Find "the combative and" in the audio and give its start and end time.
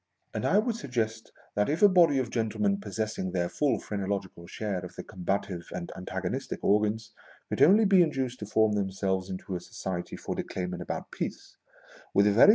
4.95-5.91